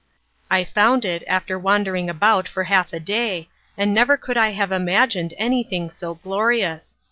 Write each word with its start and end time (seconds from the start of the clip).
I 0.49 0.63
found 0.63 1.05
it 1.05 1.23
after 1.27 1.59
wandering 1.59 2.09
about 2.09 2.47
for 2.47 2.63
half 2.63 2.91
a 2.91 2.99
day, 2.99 3.49
and 3.77 3.93
never 3.93 4.17
could 4.17 4.35
I 4.35 4.49
have 4.49 4.71
imagined 4.71 5.35
anything 5.37 5.91
so 5.91 6.15
glorious. 6.15 6.97